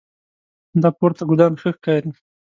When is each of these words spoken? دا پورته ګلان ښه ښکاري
دا 0.81 0.89
پورته 0.97 1.23
ګلان 1.29 1.53
ښه 1.61 1.69
ښکاري 1.75 2.11